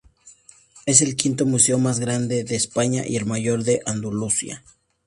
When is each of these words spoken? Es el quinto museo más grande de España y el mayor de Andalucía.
Es 0.87 1.03
el 1.03 1.15
quinto 1.15 1.45
museo 1.45 1.77
más 1.77 1.99
grande 1.99 2.43
de 2.43 2.55
España 2.55 3.03
y 3.05 3.17
el 3.17 3.27
mayor 3.27 3.61
de 3.63 3.81
Andalucía. 3.85 4.63